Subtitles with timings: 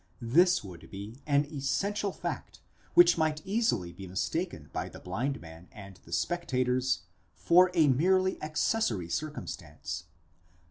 [0.33, 2.59] This would be an essential fact
[2.95, 7.03] which might easily be mistaken by the blind man and the spectators
[7.35, 10.05] for a merely accessory circumstance.